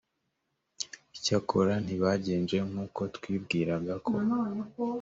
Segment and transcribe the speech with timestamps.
[1.17, 4.13] icyakora ntibagenje nk uko twibwiraga ko